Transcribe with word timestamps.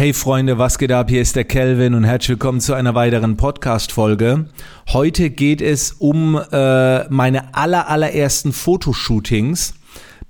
Hey 0.00 0.14
Freunde, 0.14 0.56
was 0.56 0.78
geht 0.78 0.92
ab? 0.92 1.10
Hier 1.10 1.20
ist 1.20 1.36
der 1.36 1.44
Kelvin 1.44 1.92
und 1.92 2.04
herzlich 2.04 2.30
willkommen 2.30 2.62
zu 2.62 2.72
einer 2.72 2.94
weiteren 2.94 3.36
Podcast-Folge. 3.36 4.46
Heute 4.94 5.28
geht 5.28 5.60
es 5.60 5.92
um 5.92 6.36
äh, 6.36 7.06
meine 7.10 7.54
aller, 7.54 7.86
allerersten 7.86 8.54
Fotoshootings 8.54 9.74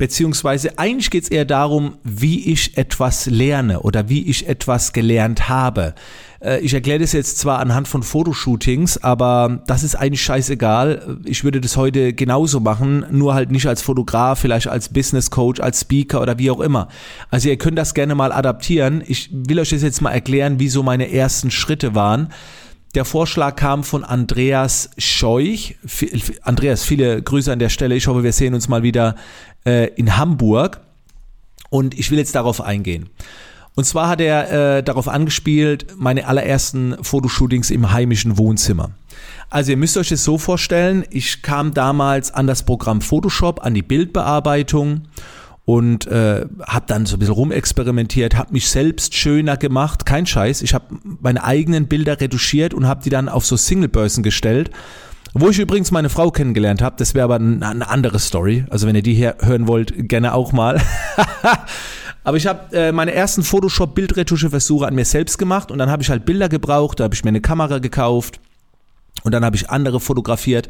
beziehungsweise 0.01 0.79
eigentlich 0.79 1.11
geht 1.11 1.25
es 1.25 1.29
eher 1.29 1.45
darum, 1.45 1.99
wie 2.03 2.51
ich 2.51 2.79
etwas 2.79 3.27
lerne 3.27 3.81
oder 3.81 4.09
wie 4.09 4.31
ich 4.31 4.49
etwas 4.49 4.95
gelernt 4.95 5.51
habe. 5.51 5.95
Äh, 6.43 6.61
ich 6.61 6.73
erkläre 6.73 7.01
das 7.01 7.13
jetzt 7.13 7.37
zwar 7.37 7.59
anhand 7.59 7.87
von 7.87 8.03
Fotoshootings, 8.03 9.05
aber 9.05 9.63
das 9.67 9.83
ist 9.83 9.97
eigentlich 9.97 10.23
scheißegal. 10.23 11.19
Ich 11.27 11.45
würde 11.45 11.61
das 11.61 11.77
heute 11.77 12.15
genauso 12.15 12.61
machen, 12.61 13.05
nur 13.11 13.35
halt 13.35 13.51
nicht 13.51 13.67
als 13.67 13.83
Fotograf, 13.83 14.39
vielleicht 14.39 14.69
als 14.69 14.89
Business 14.89 15.31
Coach, 15.31 15.61
als 15.61 15.83
Speaker 15.83 16.23
oder 16.23 16.39
wie 16.39 16.51
auch 16.51 16.61
immer. 16.61 16.89
Also 17.31 17.51
ihr 17.51 17.59
könnt 17.59 17.77
das 17.77 17.93
gerne 17.93 18.15
mal 18.15 18.33
adaptieren. 18.33 19.05
Ich 19.07 19.29
will 19.31 19.61
euch 19.61 19.69
das 19.69 19.83
jetzt 19.83 20.01
mal 20.01 20.13
erklären, 20.13 20.59
wie 20.59 20.71
so 20.71 20.83
meine 20.83 21.13
ersten 21.13 21.51
Schritte 21.51 21.95
waren. 21.95 22.31
Der 22.97 23.05
Vorschlag 23.05 23.55
kam 23.55 23.85
von 23.85 24.03
Andreas 24.03 24.91
Scheuch. 24.99 25.77
Andreas, 26.43 26.83
viele 26.83 27.23
Grüße 27.23 27.53
an 27.53 27.61
der 27.61 27.69
Stelle. 27.69 27.95
Ich 27.95 28.09
hoffe, 28.09 28.25
wir 28.25 28.33
sehen 28.33 28.53
uns 28.53 28.67
mal 28.67 28.83
wieder 28.83 29.15
äh, 29.65 29.89
in 29.95 30.17
Hamburg. 30.17 30.81
Und 31.69 31.99
ich 31.99 32.11
will 32.11 32.19
jetzt 32.19 32.35
darauf 32.35 32.61
eingehen. 32.61 33.09
Und 33.77 33.85
zwar 33.85 34.09
hat 34.09 34.21
er 34.21 34.79
äh, 34.79 34.83
darauf 34.83 35.09
angespielt, 35.09 35.87
meine 35.97 36.27
allerersten 36.27 36.97
Fotoshootings 37.03 37.71
im 37.71 37.93
heimischen 37.93 38.37
Wohnzimmer. 38.37 38.91
Also 39.49 39.71
ihr 39.71 39.77
müsst 39.77 39.97
euch 39.97 40.09
das 40.09 40.25
so 40.25 40.39
vorstellen, 40.39 41.05
ich 41.11 41.43
kam 41.43 41.75
damals 41.75 42.33
an 42.33 42.47
das 42.47 42.65
Programm 42.65 43.01
Photoshop, 43.01 43.65
an 43.65 43.75
die 43.75 43.83
Bildbearbeitung 43.83 45.09
und 45.65 46.07
äh, 46.07 46.47
habe 46.67 46.85
dann 46.87 47.07
so 47.07 47.17
ein 47.17 47.21
bisschen 47.21 47.35
rumexperimentiert, 47.35 48.37
habe 48.37 48.53
mich 48.53 48.69
selbst 48.69 49.15
schöner 49.15 49.57
gemacht, 49.57 50.05
kein 50.07 50.27
Scheiß. 50.27 50.63
Ich 50.63 50.75
habe 50.75 50.97
meine 51.21 51.45
eigenen 51.45 51.87
Bilder 51.87 52.21
retuschiert 52.21 52.75
und 52.75 52.87
habe 52.87 53.03
die 53.03 53.11
dann 53.11 53.29
auf 53.29 53.47
so 53.47 53.57
Singlebörsen 53.57 54.23
gestellt. 54.23 54.71
Wo 55.33 55.49
ich 55.49 55.59
übrigens 55.61 55.93
meine 55.93 56.09
Frau 56.09 56.31
kennengelernt 56.31 56.83
habe, 56.83 56.97
das 56.99 57.15
wäre 57.15 57.25
aber 57.25 57.37
eine 57.37 57.89
andere 57.89 58.19
Story. 58.19 58.65
Also 58.69 58.87
wenn 58.87 58.97
ihr 58.97 59.03
die 59.03 59.15
hier 59.15 59.37
hören 59.41 59.69
wollt, 59.69 60.09
gerne 60.09 60.35
auch 60.35 60.53
mal. 60.53 60.81
aber 62.25 62.37
ich 62.37 62.47
habe 62.49 62.77
äh, 62.77 62.91
meine 62.91 63.15
ersten 63.15 63.45
Photoshop-Bildretusche-Versuche 63.45 64.89
an 64.89 64.95
mir 64.95 65.05
selbst 65.05 65.39
gemacht 65.39 65.71
und 65.71 65.79
dann 65.79 65.89
habe 65.89 66.03
ich 66.03 66.11
halt 66.11 66.25
Bilder 66.25 66.49
gebraucht, 66.49 66.99
da 66.99 67.05
habe 67.05 67.15
ich 67.15 67.23
mir 67.23 67.29
eine 67.29 67.41
Kamera 67.41 67.79
gekauft 67.79 68.41
und 69.23 69.33
dann 69.33 69.45
habe 69.45 69.55
ich 69.55 69.71
andere 69.71 70.01
fotografiert. 70.01 70.69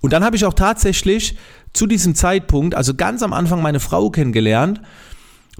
Und 0.00 0.12
dann 0.12 0.24
habe 0.24 0.36
ich 0.36 0.44
auch 0.44 0.54
tatsächlich 0.54 1.36
zu 1.72 1.86
diesem 1.86 2.14
Zeitpunkt, 2.14 2.74
also 2.74 2.94
ganz 2.94 3.22
am 3.22 3.32
Anfang, 3.32 3.62
meine 3.62 3.80
Frau 3.80 4.10
kennengelernt. 4.10 4.80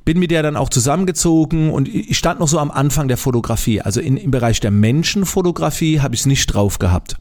Bin 0.05 0.19
mit 0.19 0.31
der 0.31 0.43
dann 0.43 0.57
auch 0.57 0.71
zusammengezogen 0.71 1.71
und 1.71 1.87
ich 1.87 2.19
stand 2.19 2.41
noch 2.41 2.49
so 2.49 2.59
am 2.59 2.71
Anfang 2.71 3.09
der 3.09 3.19
Fotografie. 3.19 3.81
Also 3.81 4.01
in, 4.01 4.17
im 4.17 4.31
Bereich 4.31 4.59
der 4.61 4.71
Menschenfotografie 4.71 6.01
habe 6.01 6.15
ich 6.15 6.23
es 6.23 6.27
nicht 6.27 6.47
drauf 6.47 6.79
gehabt. 6.79 7.17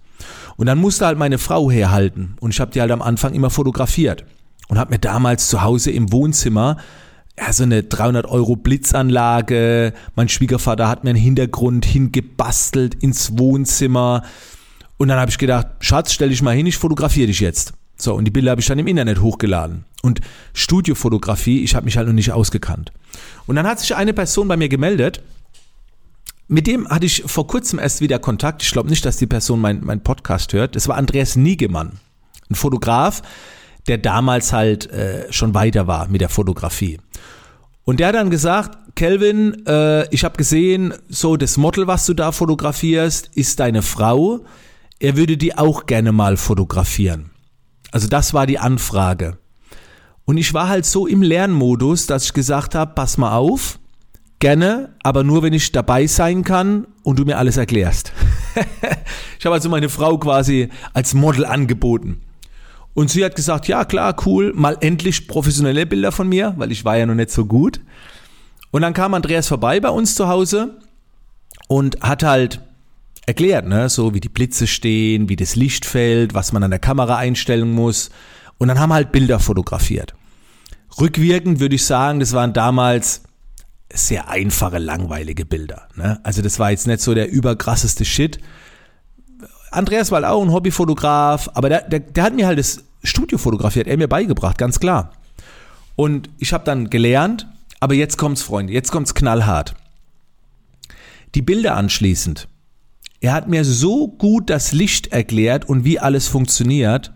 Und 0.57 0.67
dann 0.67 0.77
musste 0.77 1.05
halt 1.05 1.17
meine 1.17 1.37
Frau 1.37 1.69
herhalten. 1.71 2.35
Und 2.39 2.51
ich 2.51 2.59
habe 2.59 2.71
die 2.71 2.81
halt 2.81 2.91
am 2.91 3.01
Anfang 3.01 3.33
immer 3.33 3.49
fotografiert. 3.49 4.25
Und 4.67 4.77
habe 4.77 4.91
mir 4.91 4.99
damals 4.99 5.47
zu 5.49 5.61
Hause 5.61 5.91
im 5.91 6.11
Wohnzimmer 6.11 6.77
ja, 7.37 7.51
so 7.53 7.63
eine 7.63 7.83
300 7.83 8.25
Euro 8.25 8.55
Blitzanlage. 8.55 9.93
Mein 10.15 10.29
Schwiegervater 10.29 10.87
hat 10.87 11.03
mir 11.03 11.11
einen 11.11 11.19
Hintergrund 11.19 11.85
hingebastelt 11.85 12.95
ins 12.95 13.37
Wohnzimmer. 13.37 14.23
Und 14.97 15.07
dann 15.07 15.19
habe 15.19 15.31
ich 15.31 15.37
gedacht, 15.37 15.67
Schatz, 15.79 16.13
stell 16.13 16.29
dich 16.29 16.41
mal 16.41 16.55
hin, 16.55 16.67
ich 16.67 16.77
fotografiere 16.77 17.27
dich 17.27 17.39
jetzt. 17.39 17.73
So, 17.97 18.13
und 18.15 18.25
die 18.25 18.31
Bilder 18.31 18.51
habe 18.51 18.61
ich 18.61 18.67
dann 18.67 18.79
im 18.79 18.87
Internet 18.87 19.21
hochgeladen. 19.21 19.85
Und 20.01 20.21
Studiofotografie, 20.53 21.63
ich 21.63 21.75
habe 21.75 21.85
mich 21.85 21.97
halt 21.97 22.07
noch 22.07 22.13
nicht 22.13 22.31
ausgekannt. 22.31 22.91
Und 23.47 23.55
dann 23.55 23.67
hat 23.67 23.79
sich 23.79 23.95
eine 23.95 24.13
Person 24.13 24.47
bei 24.47 24.57
mir 24.57 24.69
gemeldet, 24.69 25.21
mit 26.51 26.67
dem 26.67 26.87
hatte 26.87 27.05
ich 27.05 27.23
vor 27.25 27.47
kurzem 27.47 27.79
erst 27.79 28.01
wieder 28.01 28.19
Kontakt. 28.19 28.61
Ich 28.61 28.71
glaube 28.71 28.89
nicht, 28.89 29.05
dass 29.05 29.17
die 29.17 29.27
Person 29.27 29.59
mein, 29.59 29.81
mein 29.83 30.03
Podcast 30.03 30.53
hört. 30.53 30.75
Das 30.75 30.87
war 30.87 30.97
Andreas 30.97 31.35
Niegemann, 31.35 31.99
ein 32.49 32.55
Fotograf, 32.55 33.21
der 33.87 33.97
damals 33.97 34.53
halt 34.53 34.89
äh, 34.91 35.31
schon 35.31 35.53
weiter 35.53 35.87
war 35.87 36.07
mit 36.07 36.21
der 36.21 36.29
Fotografie. 36.29 36.99
Und 37.83 37.99
der 37.99 38.09
hat 38.09 38.15
dann 38.15 38.29
gesagt, 38.29 38.95
Kelvin, 38.95 39.65
äh, 39.65 40.07
ich 40.13 40.23
habe 40.23 40.37
gesehen, 40.37 40.93
so 41.09 41.37
das 41.37 41.57
Model, 41.57 41.87
was 41.87 42.05
du 42.05 42.13
da 42.13 42.31
fotografierst, 42.31 43.31
ist 43.33 43.59
deine 43.59 43.81
Frau 43.81 44.45
er 45.01 45.17
würde 45.17 45.35
die 45.35 45.57
auch 45.57 45.87
gerne 45.87 46.11
mal 46.11 46.37
fotografieren. 46.37 47.31
Also 47.91 48.07
das 48.07 48.35
war 48.35 48.45
die 48.45 48.59
Anfrage. 48.59 49.39
Und 50.25 50.37
ich 50.37 50.53
war 50.53 50.69
halt 50.69 50.85
so 50.85 51.07
im 51.07 51.23
Lernmodus, 51.23 52.05
dass 52.05 52.25
ich 52.25 52.33
gesagt 52.33 52.75
habe, 52.75 52.93
pass 52.93 53.17
mal 53.17 53.35
auf, 53.35 53.79
gerne, 54.41 54.89
aber 55.03 55.23
nur 55.23 55.43
wenn 55.43 55.53
ich 55.53 55.71
dabei 55.71 56.07
sein 56.07 56.43
kann 56.43 56.85
und 57.03 57.17
du 57.17 57.23
mir 57.23 57.37
alles 57.37 57.55
erklärst. 57.55 58.11
ich 59.39 59.45
habe 59.45 59.55
also 59.55 59.69
meine 59.69 59.87
Frau 59.87 60.17
quasi 60.17 60.67
als 60.93 61.13
Model 61.13 61.45
angeboten. 61.45 62.21
Und 62.93 63.09
sie 63.09 63.23
hat 63.23 63.35
gesagt, 63.35 63.69
ja 63.69 63.85
klar, 63.85 64.15
cool, 64.25 64.51
mal 64.53 64.77
endlich 64.81 65.29
professionelle 65.29 65.85
Bilder 65.85 66.11
von 66.11 66.27
mir, 66.27 66.53
weil 66.57 66.73
ich 66.73 66.83
war 66.83 66.97
ja 66.97 67.05
noch 67.05 67.15
nicht 67.15 67.31
so 67.31 67.45
gut. 67.45 67.79
Und 68.71 68.81
dann 68.81 68.93
kam 68.93 69.13
Andreas 69.13 69.47
vorbei 69.47 69.79
bei 69.79 69.89
uns 69.89 70.15
zu 70.15 70.27
Hause 70.27 70.77
und 71.69 72.01
hat 72.01 72.23
halt 72.23 72.59
erklärt, 73.25 73.67
ne? 73.67 73.87
so 73.87 74.13
wie 74.13 74.19
die 74.19 74.29
Blitze 74.29 74.67
stehen, 74.67 75.29
wie 75.29 75.37
das 75.37 75.55
Licht 75.55 75.85
fällt, 75.85 76.33
was 76.33 76.51
man 76.51 76.63
an 76.63 76.71
der 76.71 76.79
Kamera 76.79 77.15
einstellen 77.15 77.71
muss. 77.71 78.09
Und 78.57 78.67
dann 78.67 78.79
haben 78.79 78.89
wir 78.89 78.95
halt 78.95 79.11
Bilder 79.11 79.39
fotografiert. 79.39 80.13
Rückwirkend 80.99 81.59
würde 81.59 81.75
ich 81.75 81.85
sagen, 81.85 82.19
das 82.19 82.33
waren 82.33 82.51
damals 82.51 83.23
sehr 83.93 84.29
einfache, 84.29 84.77
langweilige 84.77 85.45
Bilder. 85.45 85.87
Ne? 85.95 86.19
Also 86.23 86.41
das 86.41 86.59
war 86.59 86.71
jetzt 86.71 86.87
nicht 86.87 87.01
so 87.01 87.13
der 87.13 87.29
überkrasseste 87.31 88.05
Shit. 88.05 88.39
Andreas 89.71 90.11
war 90.11 90.29
auch 90.29 90.41
ein 90.41 90.51
Hobbyfotograf, 90.51 91.49
aber 91.53 91.69
der, 91.69 91.81
der, 91.89 91.99
der 91.99 92.23
hat 92.23 92.35
mir 92.35 92.47
halt 92.47 92.59
das 92.59 92.83
Studio 93.03 93.37
fotografiert, 93.37 93.87
er 93.87 93.97
mir 93.97 94.07
beigebracht, 94.07 94.57
ganz 94.57 94.79
klar. 94.79 95.13
Und 95.95 96.29
ich 96.37 96.53
habe 96.53 96.65
dann 96.65 96.89
gelernt, 96.89 97.47
aber 97.79 97.93
jetzt 97.93 98.17
kommt's, 98.17 98.41
Freunde, 98.41 98.73
jetzt 98.73 98.91
kommt's 98.91 99.13
knallhart. 99.13 99.75
Die 101.35 101.41
Bilder 101.41 101.75
anschließend 101.77 102.47
er 103.21 103.33
hat 103.33 103.47
mir 103.47 103.63
so 103.63 104.07
gut 104.07 104.49
das 104.49 104.71
Licht 104.71 105.07
erklärt 105.07 105.69
und 105.69 105.85
wie 105.85 105.99
alles 105.99 106.27
funktioniert. 106.27 107.13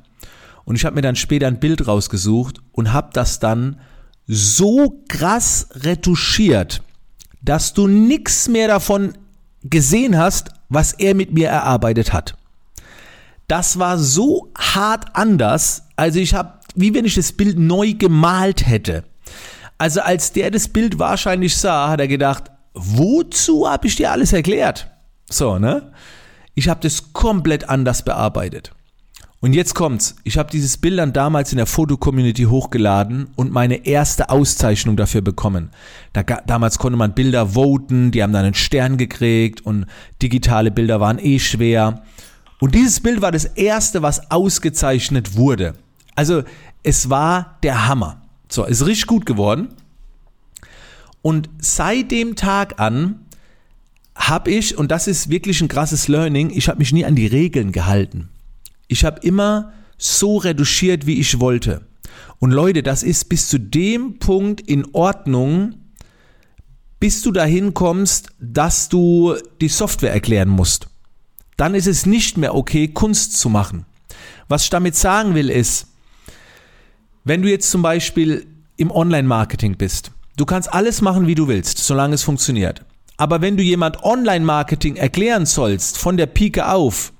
Und 0.64 0.76
ich 0.76 0.86
habe 0.86 0.96
mir 0.96 1.02
dann 1.02 1.16
später 1.16 1.48
ein 1.48 1.60
Bild 1.60 1.88
rausgesucht 1.88 2.62
und 2.72 2.94
habe 2.94 3.10
das 3.12 3.40
dann 3.40 3.80
so 4.28 5.04
krass 5.08 5.68
retuschiert, 5.76 6.82
dass 7.42 7.74
du 7.74 7.88
nichts 7.88 8.48
mehr 8.48 8.68
davon 8.68 9.14
gesehen 9.64 10.18
hast, 10.18 10.50
was 10.70 10.94
er 10.94 11.16
mit 11.16 11.34
mir 11.34 11.50
erarbeitet 11.50 12.14
hat. 12.14 12.36
Das 13.48 13.78
war 13.78 14.00
so 14.00 14.52
hart 14.58 15.16
anders, 15.16 15.84
also 15.96 16.20
ich 16.20 16.34
habe, 16.34 16.60
wie 16.76 16.94
wenn 16.94 17.06
ich 17.06 17.16
das 17.16 17.32
Bild 17.32 17.60
neu 17.60 17.94
gemalt 17.94 18.66
hätte. 18.66 19.04
Also 19.78 20.02
als 20.02 20.32
der 20.32 20.52
das 20.52 20.68
Bild 20.68 20.98
wahrscheinlich 21.00 21.56
sah, 21.56 21.90
hat 21.90 22.00
er 22.00 22.08
gedacht, 22.08 22.46
wozu 22.74 23.70
habe 23.70 23.88
ich 23.88 23.96
dir 23.96 24.12
alles 24.12 24.34
erklärt? 24.34 24.90
So, 25.30 25.60
ne? 25.60 25.92
Ich 26.56 26.70
habe 26.70 26.80
das 26.82 27.14
komplett 27.14 27.70
anders 27.70 28.04
bearbeitet. 28.04 28.72
Und 29.46 29.54
jetzt 29.54 29.76
kommt's. 29.76 30.16
Ich 30.24 30.40
habe 30.40 30.50
dieses 30.50 30.76
Bild 30.76 30.98
dann 30.98 31.14
damals 31.14 31.52
in 31.52 31.58
der 31.58 31.68
Foto-Community 31.68 32.46
hochgeladen 32.46 33.28
und 33.36 33.52
meine 33.52 33.86
erste 33.86 34.32
Auszeichnung 34.32 34.98
dafür 34.98 35.22
bekommen. 35.22 35.70
Da, 36.14 36.24
damals 36.24 36.80
konnte 36.80 36.98
man 36.98 37.14
Bilder 37.14 37.54
voten, 37.54 38.10
die 38.10 38.24
haben 38.24 38.34
dann 38.34 38.46
einen 38.46 38.56
Stern 38.56 38.98
gekriegt 38.98 39.64
und 39.64 39.86
digitale 40.20 40.72
Bilder 40.72 41.00
waren 41.00 41.20
eh 41.20 41.38
schwer. 41.38 42.02
Und 42.60 42.74
dieses 42.74 43.02
Bild 43.02 43.22
war 43.22 43.32
das 43.32 43.46
erste, 43.46 44.02
was 44.02 44.32
ausgezeichnet 44.32 45.36
wurde. 45.36 45.76
Also 46.16 46.42
es 46.82 47.12
war 47.12 47.60
der 47.62 47.88
Hammer. 47.88 48.24
So, 48.50 48.66
ist 48.66 48.84
richtig 48.84 49.06
gut 49.06 49.28
geworden. 49.28 49.76
Und 51.22 51.52
seit 51.60 52.10
dem 52.10 52.36
Tag 52.36 52.80
an 52.80 53.28
habe 54.16 54.50
ich, 54.50 54.76
und 54.76 54.90
das 54.90 55.06
ist 55.06 55.30
wirklich 55.30 55.62
ein 55.62 55.68
krasses 55.68 56.08
Learning, 56.08 56.50
ich 56.50 56.68
habe 56.68 56.80
mich 56.80 56.92
nie 56.92 57.06
an 57.06 57.14
die 57.14 57.28
Regeln 57.28 57.72
gehalten. 57.72 58.30
Ich 58.88 59.04
habe 59.04 59.22
immer 59.22 59.74
so 59.98 60.38
reduziert, 60.38 61.06
wie 61.06 61.20
ich 61.20 61.40
wollte. 61.40 61.82
Und 62.40 62.52
Leute, 62.52 62.84
das 62.84 63.04
ist 63.04 63.30
bis 63.30 63.48
zu 63.48 63.60
dem 63.60 64.20
Punkt 64.20 64.62
in 64.62 64.86
Ordnung, 64.94 65.76
bis 67.00 67.22
du 67.22 67.32
dahin 67.32 67.74
kommst, 67.74 68.30
dass 68.40 68.90
du 68.90 69.36
die 69.62 69.68
Software 69.68 70.14
erklären 70.14 70.50
musst. 70.50 70.88
Dann 71.58 71.76
ist 71.76 71.88
es 71.88 72.06
nicht 72.06 72.38
mehr 72.38 72.56
okay, 72.56 72.88
Kunst 72.88 73.40
zu 73.40 73.50
machen. 73.50 73.86
Was 74.48 74.64
ich 74.64 74.70
damit 74.70 74.96
sagen 74.96 75.36
will 75.36 75.50
ist, 75.50 75.88
wenn 77.24 77.42
du 77.42 77.50
jetzt 77.50 77.72
zum 77.72 77.82
Beispiel 77.82 78.46
im 78.78 78.92
Online-Marketing 78.92 79.78
bist, 79.78 80.12
du 80.38 80.46
kannst 80.46 80.72
alles 80.72 81.02
machen, 81.02 81.28
wie 81.28 81.36
du 81.36 81.48
willst, 81.48 81.78
solange 81.80 82.16
es 82.16 82.24
funktioniert. 82.24 82.86
Aber 83.18 83.42
wenn 83.42 83.58
du 83.58 83.64
jemand 83.64 84.04
Online-Marketing 84.04 84.98
erklären 84.98 85.46
sollst, 85.46 85.98
von 85.98 86.18
der 86.18 86.28
Pike 86.28 86.70
auf, 86.70 87.14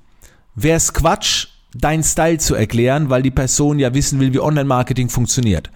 wäre 0.54 0.76
es 0.76 0.92
Quatsch, 0.92 1.48
dein 1.80 2.02
Style 2.02 2.38
zu 2.38 2.54
erklären, 2.54 3.10
weil 3.10 3.22
die 3.22 3.30
Person 3.30 3.78
ja 3.78 3.94
wissen 3.94 4.20
will, 4.20 4.32
wie 4.32 4.40
Online-Marketing 4.40 5.08
funktioniert. 5.08 5.70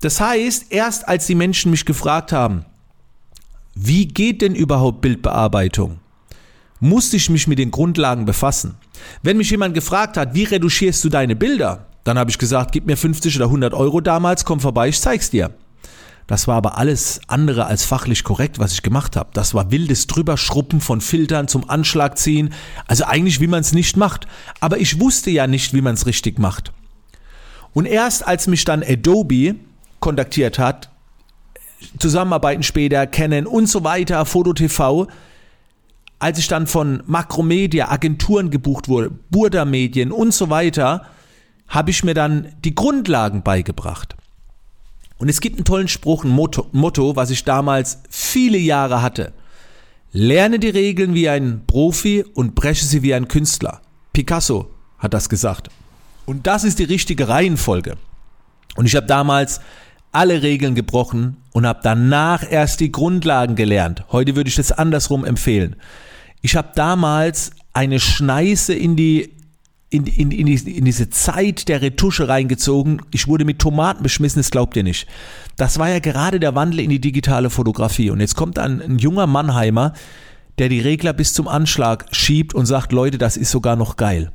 Das 0.00 0.20
heißt, 0.20 0.66
erst 0.70 1.08
als 1.08 1.26
die 1.26 1.34
Menschen 1.34 1.70
mich 1.70 1.84
gefragt 1.84 2.32
haben, 2.32 2.64
wie 3.74 4.06
geht 4.06 4.42
denn 4.42 4.54
überhaupt 4.54 5.00
Bildbearbeitung? 5.00 5.98
Musste 6.80 7.16
ich 7.16 7.30
mich 7.30 7.46
mit 7.46 7.58
den 7.58 7.70
Grundlagen 7.70 8.24
befassen. 8.24 8.76
Wenn 9.22 9.36
mich 9.36 9.50
jemand 9.50 9.74
gefragt 9.74 10.16
hat, 10.16 10.34
wie 10.34 10.44
reduschierst 10.44 11.02
du 11.04 11.08
deine 11.08 11.36
Bilder, 11.36 11.86
dann 12.04 12.18
habe 12.18 12.30
ich 12.30 12.38
gesagt, 12.38 12.72
gib 12.72 12.86
mir 12.86 12.96
50 12.96 13.36
oder 13.36 13.46
100 13.46 13.74
Euro 13.74 14.00
damals, 14.00 14.44
komm 14.44 14.60
vorbei, 14.60 14.88
ich 14.88 15.00
zeig's 15.00 15.30
dir. 15.30 15.50
Das 16.28 16.46
war 16.46 16.56
aber 16.56 16.76
alles 16.76 17.22
andere 17.26 17.66
als 17.66 17.86
fachlich 17.86 18.22
korrekt, 18.22 18.58
was 18.58 18.72
ich 18.72 18.82
gemacht 18.82 19.16
habe. 19.16 19.30
Das 19.32 19.54
war 19.54 19.70
wildes 19.70 20.06
Drüberschruppen 20.06 20.82
von 20.82 21.00
Filtern 21.00 21.48
zum 21.48 21.68
Anschlag 21.68 22.18
ziehen. 22.18 22.52
Also 22.86 23.04
eigentlich, 23.04 23.40
wie 23.40 23.46
man 23.46 23.62
es 23.62 23.72
nicht 23.72 23.96
macht. 23.96 24.28
Aber 24.60 24.78
ich 24.78 25.00
wusste 25.00 25.30
ja 25.30 25.46
nicht, 25.46 25.72
wie 25.72 25.80
man 25.80 25.94
es 25.94 26.04
richtig 26.04 26.38
macht. 26.38 26.72
Und 27.72 27.86
erst 27.86 28.26
als 28.26 28.46
mich 28.46 28.66
dann 28.66 28.82
Adobe 28.82 29.56
kontaktiert 30.00 30.58
hat, 30.58 30.90
Zusammenarbeiten 31.98 32.62
später, 32.62 33.06
Canon 33.06 33.46
und 33.46 33.66
so 33.66 33.82
weiter, 33.82 34.26
Foto 34.26 34.52
TV, 34.52 35.06
als 36.18 36.38
ich 36.38 36.48
dann 36.48 36.66
von 36.66 37.02
Makromedia, 37.06 37.90
Agenturen 37.90 38.50
gebucht 38.50 38.88
wurde, 38.88 39.10
Burda 39.30 39.64
Medien 39.64 40.12
und 40.12 40.34
so 40.34 40.50
weiter, 40.50 41.06
habe 41.68 41.90
ich 41.90 42.04
mir 42.04 42.14
dann 42.14 42.52
die 42.64 42.74
Grundlagen 42.74 43.42
beigebracht. 43.42 44.14
Und 45.18 45.28
es 45.28 45.40
gibt 45.40 45.56
einen 45.56 45.64
tollen 45.64 45.88
Spruch, 45.88 46.24
ein 46.24 46.30
Motto, 46.30 46.66
Motto, 46.72 47.16
was 47.16 47.30
ich 47.30 47.44
damals 47.44 47.98
viele 48.08 48.58
Jahre 48.58 49.02
hatte. 49.02 49.32
Lerne 50.12 50.58
die 50.58 50.70
Regeln 50.70 51.14
wie 51.14 51.28
ein 51.28 51.62
Profi 51.66 52.24
und 52.34 52.54
breche 52.54 52.84
sie 52.84 53.02
wie 53.02 53.14
ein 53.14 53.28
Künstler. 53.28 53.82
Picasso 54.12 54.70
hat 54.98 55.12
das 55.12 55.28
gesagt. 55.28 55.68
Und 56.24 56.46
das 56.46 56.64
ist 56.64 56.78
die 56.78 56.84
richtige 56.84 57.28
Reihenfolge. 57.28 57.96
Und 58.76 58.86
ich 58.86 58.96
habe 58.96 59.06
damals 59.06 59.60
alle 60.12 60.42
Regeln 60.42 60.74
gebrochen 60.74 61.36
und 61.52 61.66
habe 61.66 61.80
danach 61.82 62.44
erst 62.48 62.80
die 62.80 62.92
Grundlagen 62.92 63.56
gelernt. 63.56 64.04
Heute 64.10 64.36
würde 64.36 64.48
ich 64.48 64.56
das 64.56 64.72
andersrum 64.72 65.24
empfehlen. 65.24 65.76
Ich 66.40 66.56
habe 66.56 66.70
damals 66.74 67.50
eine 67.72 68.00
Schneise 68.00 68.74
in 68.74 68.96
die 68.96 69.37
in, 69.90 70.06
in, 70.06 70.30
in, 70.30 70.46
in 70.46 70.84
diese 70.84 71.08
Zeit 71.08 71.68
der 71.68 71.80
Retusche 71.80 72.28
reingezogen. 72.28 73.00
Ich 73.10 73.26
wurde 73.26 73.44
mit 73.44 73.58
Tomaten 73.58 74.02
beschmissen, 74.02 74.40
das 74.40 74.50
glaubt 74.50 74.76
ihr 74.76 74.82
nicht. 74.82 75.06
Das 75.56 75.78
war 75.78 75.88
ja 75.88 75.98
gerade 75.98 76.38
der 76.40 76.54
Wandel 76.54 76.80
in 76.80 76.90
die 76.90 77.00
digitale 77.00 77.48
Fotografie. 77.48 78.10
Und 78.10 78.20
jetzt 78.20 78.36
kommt 78.36 78.58
ein, 78.58 78.82
ein 78.82 78.98
junger 78.98 79.26
Mannheimer, 79.26 79.94
der 80.58 80.68
die 80.68 80.80
Regler 80.80 81.12
bis 81.12 81.32
zum 81.32 81.48
Anschlag 81.48 82.06
schiebt 82.12 82.54
und 82.54 82.66
sagt, 82.66 82.92
Leute, 82.92 83.16
das 83.16 83.36
ist 83.36 83.50
sogar 83.50 83.76
noch 83.76 83.96
geil. 83.96 84.32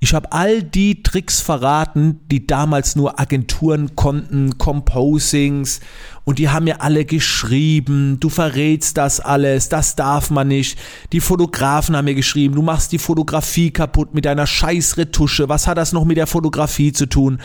Ich 0.00 0.14
habe 0.14 0.32
all 0.32 0.62
die 0.62 1.02
Tricks 1.02 1.40
verraten, 1.40 2.20
die 2.30 2.46
damals 2.46 2.96
nur 2.96 3.18
Agenturen 3.18 3.96
konnten, 3.96 4.58
Composings 4.58 5.80
und 6.24 6.38
die 6.38 6.48
haben 6.48 6.64
mir 6.64 6.80
alle 6.80 7.04
geschrieben, 7.04 8.18
du 8.20 8.28
verrätst 8.28 8.96
das 8.96 9.20
alles, 9.20 9.68
das 9.68 9.96
darf 9.96 10.30
man 10.30 10.48
nicht. 10.48 10.78
Die 11.12 11.20
Fotografen 11.20 11.96
haben 11.96 12.06
mir 12.06 12.14
geschrieben, 12.14 12.54
du 12.54 12.62
machst 12.62 12.92
die 12.92 12.98
Fotografie 12.98 13.70
kaputt 13.70 14.14
mit 14.14 14.24
deiner 14.24 14.46
scheiß 14.46 14.96
Retusche, 14.96 15.48
was 15.48 15.66
hat 15.66 15.78
das 15.78 15.92
noch 15.92 16.04
mit 16.04 16.16
der 16.16 16.26
Fotografie 16.26 16.92
zu 16.92 17.06
tun? 17.06 17.40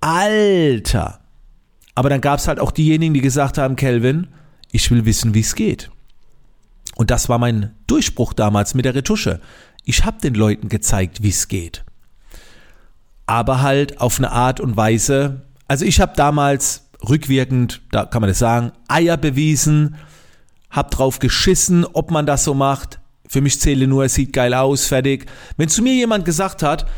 Alter! 0.00 1.20
Aber 1.94 2.10
dann 2.10 2.20
gab 2.20 2.38
es 2.38 2.48
halt 2.48 2.60
auch 2.60 2.72
diejenigen, 2.72 3.14
die 3.14 3.22
gesagt 3.22 3.58
haben, 3.58 3.76
Kelvin, 3.76 4.28
ich 4.70 4.90
will 4.90 5.04
wissen, 5.04 5.34
wie 5.34 5.40
es 5.40 5.54
geht. 5.54 5.90
Und 6.96 7.10
das 7.10 7.28
war 7.28 7.38
mein 7.38 7.74
Durchbruch 7.86 8.32
damals 8.32 8.74
mit 8.74 8.84
der 8.84 8.94
Retusche. 8.94 9.40
Ich 9.88 10.04
habe 10.04 10.20
den 10.20 10.34
Leuten 10.34 10.68
gezeigt, 10.68 11.22
wie 11.22 11.28
es 11.28 11.46
geht. 11.46 11.84
Aber 13.24 13.62
halt 13.62 14.00
auf 14.00 14.18
eine 14.18 14.32
Art 14.32 14.58
und 14.58 14.76
Weise. 14.76 15.42
Also 15.68 15.84
ich 15.84 16.00
habe 16.00 16.12
damals 16.16 16.88
rückwirkend, 17.08 17.82
da 17.92 18.04
kann 18.04 18.20
man 18.20 18.28
das 18.28 18.40
sagen, 18.40 18.72
Eier 18.88 19.16
bewiesen, 19.16 19.94
hab 20.70 20.90
drauf 20.90 21.20
geschissen, 21.20 21.84
ob 21.84 22.10
man 22.10 22.26
das 22.26 22.42
so 22.42 22.52
macht. 22.52 22.98
Für 23.28 23.40
mich 23.40 23.60
zähle 23.60 23.86
nur, 23.86 24.04
es 24.04 24.14
sieht 24.14 24.32
geil 24.32 24.54
aus, 24.54 24.86
fertig. 24.86 25.26
Wenn 25.56 25.68
zu 25.68 25.82
mir 25.82 25.94
jemand 25.94 26.24
gesagt 26.24 26.64
hat, 26.64 26.88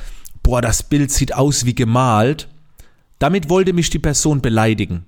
boah, 0.43 0.62
das 0.62 0.82
Bild 0.82 1.11
sieht 1.11 1.35
aus 1.35 1.67
wie 1.67 1.75
gemalt, 1.75 2.49
damit 3.19 3.50
wollte 3.50 3.75
mich 3.75 3.90
die 3.90 3.99
Person 3.99 4.40
beleidigen. 4.40 5.05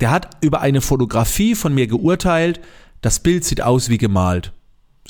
Der 0.00 0.10
hat 0.10 0.38
über 0.40 0.62
eine 0.62 0.80
Fotografie 0.80 1.54
von 1.54 1.74
mir 1.74 1.86
geurteilt, 1.86 2.60
das 3.02 3.20
Bild 3.20 3.44
sieht 3.44 3.60
aus 3.60 3.90
wie 3.90 3.98
gemalt. 3.98 4.54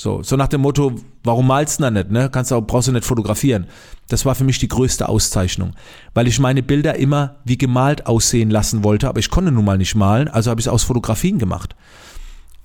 So, 0.01 0.23
so 0.23 0.37
nach 0.37 0.47
dem 0.47 0.61
Motto, 0.61 0.95
warum 1.25 1.47
malst 1.47 1.79
du 1.79 1.83
da 1.83 1.91
nicht, 1.91 2.09
ne? 2.09 2.29
Kannst 2.31 2.51
du, 2.51 2.61
brauchst 2.61 2.87
du 2.87 2.93
nicht 2.93 3.03
fotografieren. 3.03 3.67
Das 4.07 4.25
war 4.25 4.33
für 4.33 4.45
mich 4.45 4.57
die 4.57 4.69
größte 4.69 5.09
Auszeichnung, 5.09 5.73
weil 6.13 6.25
ich 6.25 6.39
meine 6.39 6.63
Bilder 6.63 6.95
immer 6.95 7.35
wie 7.43 7.57
gemalt 7.57 8.07
aussehen 8.07 8.49
lassen 8.49 8.85
wollte, 8.85 9.09
aber 9.09 9.19
ich 9.19 9.29
konnte 9.29 9.51
nun 9.51 9.65
mal 9.65 9.77
nicht 9.77 9.95
malen, 9.95 10.29
also 10.29 10.51
habe 10.51 10.61
ich 10.61 10.67
es 10.67 10.71
aus 10.71 10.83
Fotografien 10.83 11.37
gemacht. 11.37 11.75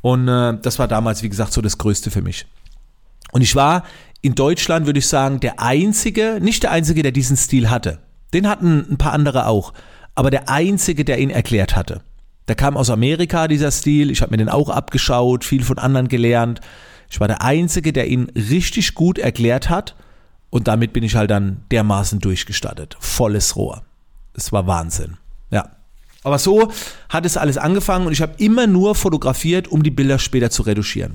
Und 0.00 0.28
äh, 0.28 0.56
das 0.62 0.78
war 0.78 0.86
damals, 0.86 1.24
wie 1.24 1.28
gesagt, 1.28 1.52
so 1.52 1.60
das 1.60 1.76
Größte 1.76 2.12
für 2.12 2.22
mich. 2.22 2.46
Und 3.32 3.42
ich 3.42 3.56
war 3.56 3.82
in 4.22 4.36
Deutschland, 4.36 4.86
würde 4.86 5.00
ich 5.00 5.08
sagen, 5.08 5.40
der 5.40 5.58
Einzige, 5.58 6.38
nicht 6.40 6.62
der 6.62 6.70
Einzige, 6.70 7.02
der 7.02 7.10
diesen 7.10 7.36
Stil 7.36 7.68
hatte. 7.68 7.98
Den 8.32 8.48
hatten 8.48 8.86
ein 8.88 8.96
paar 8.96 9.12
andere 9.12 9.48
auch, 9.48 9.72
aber 10.14 10.30
der 10.30 10.48
Einzige, 10.48 11.04
der 11.04 11.18
ihn 11.18 11.30
erklärt 11.30 11.74
hatte. 11.74 12.02
Der 12.46 12.54
kam 12.54 12.76
aus 12.76 12.90
Amerika, 12.90 13.48
dieser 13.48 13.72
Stil. 13.72 14.12
Ich 14.12 14.22
habe 14.22 14.30
mir 14.30 14.36
den 14.36 14.48
auch 14.48 14.68
abgeschaut, 14.68 15.44
viel 15.44 15.64
von 15.64 15.78
anderen 15.78 16.06
gelernt. 16.06 16.60
Ich 17.14 17.20
war 17.20 17.28
der 17.28 17.42
Einzige, 17.42 17.92
der 17.92 18.08
ihn 18.08 18.28
richtig 18.34 18.96
gut 18.96 19.20
erklärt 19.20 19.70
hat 19.70 19.94
und 20.50 20.66
damit 20.66 20.92
bin 20.92 21.04
ich 21.04 21.14
halt 21.14 21.30
dann 21.30 21.62
dermaßen 21.70 22.18
durchgestattet. 22.18 22.96
Volles 22.98 23.54
Rohr. 23.54 23.84
Es 24.32 24.50
war 24.50 24.66
Wahnsinn. 24.66 25.16
Ja. 25.52 25.70
Aber 26.24 26.40
so 26.40 26.72
hat 27.08 27.24
es 27.24 27.36
alles 27.36 27.56
angefangen 27.56 28.08
und 28.08 28.12
ich 28.12 28.20
habe 28.20 28.34
immer 28.38 28.66
nur 28.66 28.96
fotografiert, 28.96 29.68
um 29.68 29.84
die 29.84 29.92
Bilder 29.92 30.18
später 30.18 30.50
zu 30.50 30.62
retuschieren. 30.62 31.14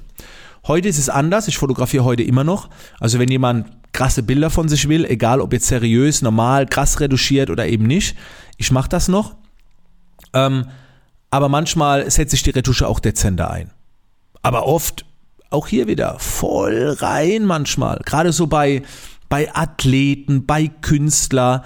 Heute 0.66 0.88
ist 0.88 1.00
es 1.00 1.10
anders. 1.10 1.50
Ich 1.50 1.58
fotografiere 1.58 2.06
heute 2.06 2.24
immer 2.24 2.46
noch. 2.46 2.70
Also 3.02 3.20
wenn 3.20 3.30
jemand 3.30 3.68
krasse 3.92 4.24
Bilder 4.24 4.50
von 4.50 4.70
sich 4.70 4.88
will, 4.88 5.04
egal 5.04 5.42
ob 5.42 5.52
jetzt 5.52 5.68
seriös, 5.68 6.22
normal, 6.22 6.66
krass 6.66 7.02
retuschiert 7.02 7.50
oder 7.50 7.68
eben 7.68 7.86
nicht, 7.88 8.16
ich 8.56 8.72
mache 8.72 8.88
das 8.88 9.10
noch. 9.10 9.36
Ähm, 10.32 10.68
aber 11.30 11.50
manchmal 11.50 12.10
setze 12.10 12.38
ich 12.38 12.44
die 12.44 12.52
Retusche 12.52 12.88
auch 12.88 13.02
dezenter 13.02 13.52
ein. 13.52 13.72
Aber 14.42 14.66
oft 14.66 15.06
auch 15.50 15.68
hier 15.68 15.88
wieder 15.88 16.18
voll 16.20 16.96
rein 17.00 17.46
manchmal. 17.46 18.00
Gerade 18.06 18.32
so 18.32 18.48
bei, 18.48 18.84
bei 19.30 19.54
Athleten, 19.54 20.46
bei 20.46 20.68
Künstler. 20.68 21.64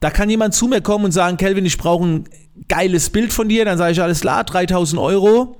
Da 0.00 0.10
kann 0.10 0.30
jemand 0.30 0.54
zu 0.54 0.68
mir 0.68 0.80
kommen 0.80 1.06
und 1.06 1.12
sagen, 1.12 1.36
Kelvin, 1.36 1.66
ich 1.66 1.78
brauche 1.78 2.04
ein 2.04 2.28
geiles 2.68 3.10
Bild 3.10 3.32
von 3.32 3.48
dir. 3.48 3.64
Dann 3.64 3.78
sage 3.78 3.92
ich, 3.92 4.02
alles 4.02 4.20
klar, 4.20 4.44
3000 4.44 5.00
Euro. 5.00 5.56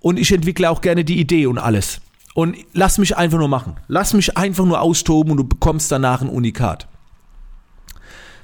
Und 0.00 0.18
ich 0.18 0.32
entwickle 0.32 0.70
auch 0.70 0.80
gerne 0.80 1.04
die 1.04 1.18
Idee 1.18 1.46
und 1.46 1.58
alles. 1.58 2.00
Und 2.34 2.56
lass 2.72 2.98
mich 2.98 3.16
einfach 3.16 3.38
nur 3.38 3.48
machen. 3.48 3.76
Lass 3.86 4.12
mich 4.12 4.36
einfach 4.36 4.64
nur 4.64 4.80
austoben 4.80 5.32
und 5.32 5.36
du 5.38 5.44
bekommst 5.44 5.92
danach 5.92 6.20
ein 6.20 6.28
Unikat. 6.28 6.88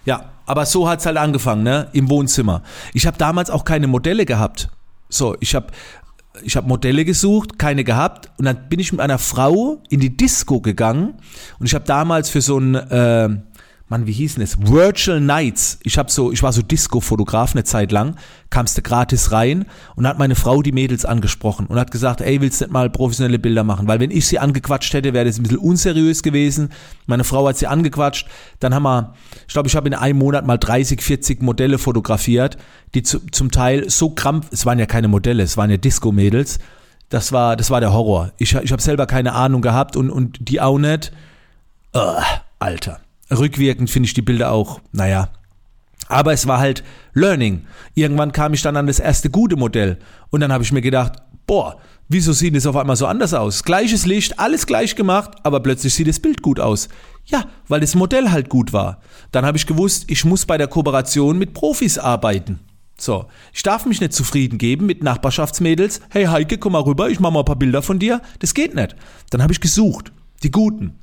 Ja, 0.04 0.30
aber 0.46 0.64
so 0.64 0.88
hat's 0.88 1.06
halt 1.06 1.16
angefangen, 1.16 1.62
ne? 1.62 1.88
Im 1.92 2.08
Wohnzimmer. 2.08 2.62
Ich 2.94 3.06
habe 3.06 3.18
damals 3.18 3.50
auch 3.50 3.64
keine 3.64 3.88
Modelle 3.88 4.26
gehabt. 4.26 4.68
So, 5.08 5.36
ich 5.40 5.54
habe 5.54 5.68
ich 6.42 6.56
habe 6.56 6.68
Modelle 6.68 7.04
gesucht, 7.04 7.58
keine 7.58 7.84
gehabt. 7.84 8.30
Und 8.38 8.44
dann 8.44 8.68
bin 8.68 8.78
ich 8.78 8.92
mit 8.92 9.00
einer 9.00 9.18
Frau 9.18 9.82
in 9.88 10.00
die 10.00 10.16
Disco 10.16 10.60
gegangen. 10.60 11.14
Und 11.58 11.66
ich 11.66 11.74
habe 11.74 11.84
damals 11.84 12.30
für 12.30 12.40
so 12.40 12.58
ein 12.58 12.74
äh, 12.74 13.28
Mann, 13.90 14.06
wie 14.06 14.12
hießen 14.12 14.40
es? 14.40 14.56
Virtual 14.56 15.20
Nights. 15.20 15.80
Ich 15.82 15.98
habe 15.98 16.12
so, 16.12 16.30
ich 16.30 16.44
war 16.44 16.52
so 16.52 16.62
Disco-Fotograf 16.62 17.56
eine 17.56 17.64
Zeit 17.64 17.90
lang, 17.90 18.14
kamst 18.48 18.78
du 18.78 18.82
gratis 18.82 19.32
rein 19.32 19.66
und 19.96 20.06
hat 20.06 20.16
meine 20.16 20.36
Frau 20.36 20.62
die 20.62 20.70
Mädels 20.70 21.04
angesprochen 21.04 21.66
und 21.66 21.76
hat 21.76 21.90
gesagt, 21.90 22.20
ey, 22.20 22.40
willst 22.40 22.60
du 22.60 22.66
nicht 22.66 22.72
mal 22.72 22.88
professionelle 22.88 23.40
Bilder 23.40 23.64
machen? 23.64 23.88
Weil 23.88 23.98
wenn 23.98 24.12
ich 24.12 24.28
sie 24.28 24.38
angequatscht 24.38 24.94
hätte, 24.94 25.12
wäre 25.12 25.24
das 25.24 25.38
ein 25.38 25.42
bisschen 25.42 25.58
unseriös 25.58 26.22
gewesen. 26.22 26.68
Meine 27.06 27.24
Frau 27.24 27.48
hat 27.48 27.58
sie 27.58 27.66
angequatscht. 27.66 28.28
Dann 28.60 28.74
haben 28.74 28.84
wir, 28.84 29.14
ich 29.48 29.52
glaube, 29.52 29.66
ich 29.66 29.74
habe 29.74 29.88
in 29.88 29.94
einem 29.94 30.20
Monat 30.20 30.46
mal 30.46 30.56
30, 30.56 31.02
40 31.02 31.42
Modelle 31.42 31.78
fotografiert, 31.78 32.58
die 32.94 33.02
zu, 33.02 33.18
zum 33.32 33.50
Teil 33.50 33.90
so 33.90 34.10
krampf, 34.10 34.46
es 34.52 34.66
waren 34.66 34.78
ja 34.78 34.86
keine 34.86 35.08
Modelle, 35.08 35.42
es 35.42 35.56
waren 35.56 35.68
ja 35.68 35.78
Disco-Mädels. 35.78 36.60
Das 37.08 37.32
war, 37.32 37.56
das 37.56 37.70
war 37.70 37.80
der 37.80 37.92
Horror. 37.92 38.30
Ich, 38.38 38.54
ich 38.54 38.70
habe 38.70 38.80
selber 38.80 39.06
keine 39.06 39.32
Ahnung 39.32 39.62
gehabt 39.62 39.96
und, 39.96 40.10
und 40.10 40.48
die 40.48 40.60
auch 40.60 40.78
nicht. 40.78 41.10
Uh, 41.92 42.22
Alter. 42.60 43.00
Rückwirkend 43.30 43.90
finde 43.90 44.06
ich 44.06 44.14
die 44.14 44.22
Bilder 44.22 44.52
auch, 44.52 44.80
naja. 44.92 45.30
Aber 46.08 46.32
es 46.32 46.46
war 46.46 46.58
halt 46.58 46.82
Learning. 47.14 47.66
Irgendwann 47.94 48.32
kam 48.32 48.52
ich 48.52 48.62
dann 48.62 48.76
an 48.76 48.86
das 48.86 48.98
erste 48.98 49.30
gute 49.30 49.56
Modell. 49.56 49.98
Und 50.30 50.40
dann 50.40 50.52
habe 50.52 50.64
ich 50.64 50.72
mir 50.72 50.80
gedacht, 50.80 51.14
boah, 51.46 51.78
wieso 52.08 52.32
sieht 52.32 52.56
es 52.56 52.66
auf 52.66 52.76
einmal 52.76 52.96
so 52.96 53.06
anders 53.06 53.32
aus? 53.32 53.62
Gleiches 53.62 54.06
Licht, 54.06 54.38
alles 54.38 54.66
gleich 54.66 54.96
gemacht, 54.96 55.30
aber 55.44 55.60
plötzlich 55.60 55.94
sieht 55.94 56.08
das 56.08 56.18
Bild 56.18 56.42
gut 56.42 56.58
aus. 56.58 56.88
Ja, 57.26 57.44
weil 57.68 57.80
das 57.80 57.94
Modell 57.94 58.30
halt 58.30 58.48
gut 58.48 58.72
war. 58.72 59.00
Dann 59.30 59.46
habe 59.46 59.56
ich 59.56 59.66
gewusst, 59.66 60.04
ich 60.08 60.24
muss 60.24 60.46
bei 60.46 60.58
der 60.58 60.66
Kooperation 60.66 61.38
mit 61.38 61.54
Profis 61.54 61.98
arbeiten. 61.98 62.58
So, 62.98 63.26
ich 63.52 63.62
darf 63.62 63.86
mich 63.86 64.00
nicht 64.00 64.12
zufrieden 64.12 64.58
geben 64.58 64.86
mit 64.86 65.02
Nachbarschaftsmädels. 65.02 66.00
Hey 66.10 66.26
Heike, 66.26 66.58
komm 66.58 66.72
mal 66.72 66.82
rüber, 66.82 67.08
ich 67.08 67.18
mache 67.18 67.32
mal 67.32 67.38
ein 67.38 67.44
paar 67.46 67.56
Bilder 67.56 67.82
von 67.82 67.98
dir. 67.98 68.20
Das 68.40 68.52
geht 68.52 68.74
nicht. 68.74 68.94
Dann 69.30 69.42
habe 69.42 69.52
ich 69.52 69.60
gesucht, 69.60 70.12
die 70.42 70.50
guten. 70.50 70.98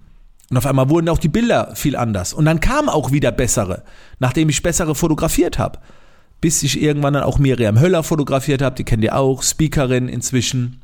Und 0.50 0.58
auf 0.58 0.66
einmal 0.66 0.90
wurden 0.90 1.10
auch 1.10 1.18
die 1.18 1.28
Bilder 1.28 1.76
viel 1.76 1.96
anders. 1.96 2.34
Und 2.34 2.46
dann 2.46 2.60
kamen 2.60 2.90
auch 2.90 3.12
wieder 3.12 3.32
bessere, 3.32 3.84
nachdem 4.20 4.50
ich 4.50 4.64
bessere 4.64 4.96
fotografiert 4.96 5.60
habe. 5.60 5.80
bis 6.40 6.62
ich 6.64 6.82
irgendwann 6.82 7.14
dann 7.14 7.24
auch 7.24 7.40
Miriam 7.40 7.80
Höller 7.80 8.04
fotografiert 8.04 8.62
habe, 8.62 8.76
die 8.76 8.84
kennt 8.84 9.04
ihr 9.04 9.16
auch, 9.16 9.42
Speakerin 9.42 10.08
inzwischen. 10.08 10.82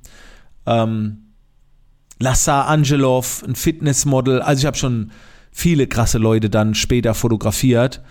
Ähm, 0.66 1.20
Lassar 2.20 2.68
Angelov, 2.68 3.44
ein 3.48 3.56
Fitnessmodel. 3.56 4.42
Also 4.42 4.62
ich 4.62 4.66
habe 4.66 4.78
schon 4.78 5.12
viele 5.52 5.88
krasse 5.88 6.18
Leute 6.18 6.50
dann 6.50 6.74
später 6.74 7.14
fotografiert. 7.14 8.02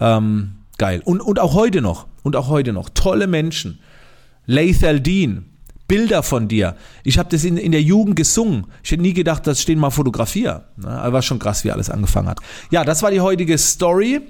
Ähm, 0.00 0.56
geil. 0.78 1.02
Und, 1.04 1.20
und 1.20 1.40
auch 1.40 1.54
heute 1.54 1.80
noch. 1.80 2.06
Und 2.22 2.36
auch 2.36 2.48
heute 2.48 2.72
noch. 2.72 2.90
Tolle 2.90 3.26
Menschen. 3.26 3.80
Lathal 4.46 5.00
Dean. 5.00 5.46
Bilder 5.86 6.22
von 6.22 6.48
dir. 6.48 6.76
Ich 7.02 7.18
habe 7.18 7.28
das 7.28 7.44
in, 7.44 7.56
in 7.56 7.72
der 7.72 7.82
Jugend 7.82 8.16
gesungen. 8.16 8.66
Ich 8.82 8.90
hätte 8.90 9.02
nie 9.02 9.12
gedacht, 9.12 9.46
dass 9.46 9.60
ich 9.60 9.66
den 9.66 9.78
mal 9.78 9.90
fotografiere. 9.90 10.64
Aber 10.82 11.14
war 11.14 11.22
schon 11.22 11.38
krass, 11.38 11.64
wie 11.64 11.70
alles 11.70 11.90
angefangen 11.90 12.28
hat. 12.28 12.40
Ja, 12.70 12.84
das 12.84 13.02
war 13.02 13.10
die 13.10 13.20
heutige 13.20 13.58
Story. 13.58 14.20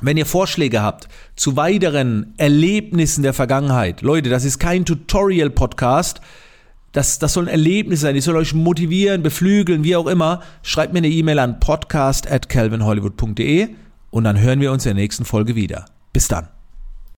Wenn 0.00 0.16
ihr 0.16 0.26
Vorschläge 0.26 0.82
habt 0.82 1.08
zu 1.36 1.56
weiteren 1.56 2.34
Erlebnissen 2.36 3.22
der 3.22 3.32
Vergangenheit, 3.32 4.02
Leute, 4.02 4.28
das 4.28 4.44
ist 4.44 4.58
kein 4.58 4.84
Tutorial-Podcast. 4.84 6.20
Das, 6.92 7.18
das 7.18 7.32
soll 7.32 7.44
ein 7.44 7.48
Erlebnis 7.48 8.00
sein. 8.00 8.14
Ich 8.14 8.24
soll 8.24 8.36
euch 8.36 8.54
motivieren, 8.54 9.22
beflügeln, 9.22 9.84
wie 9.84 9.96
auch 9.96 10.06
immer. 10.06 10.42
Schreibt 10.62 10.92
mir 10.92 10.98
eine 10.98 11.08
E-Mail 11.08 11.38
an 11.38 11.60
podcast 11.60 12.30
at 12.30 12.48
calvinhollywood.de 12.48 13.68
und 14.10 14.24
dann 14.24 14.38
hören 14.38 14.60
wir 14.60 14.70
uns 14.70 14.84
in 14.84 14.94
der 14.94 15.02
nächsten 15.02 15.24
Folge 15.24 15.54
wieder. 15.56 15.86
Bis 16.12 16.28
dann. 16.28 16.53